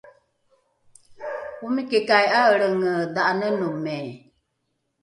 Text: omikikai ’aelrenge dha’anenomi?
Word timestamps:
omikikai 1.65 2.27
’aelrenge 2.39 2.93
dha’anenomi? 3.15 3.99